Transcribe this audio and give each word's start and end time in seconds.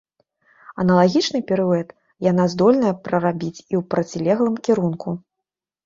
Аналагічны 0.83 1.41
піруэт 1.51 1.93
яна 2.31 2.43
здольная 2.55 2.93
прарабіць 3.11 3.55
і 3.55 3.63
ў 3.63 3.81
процілеглым 3.95 4.55
кірунку. 4.69 5.09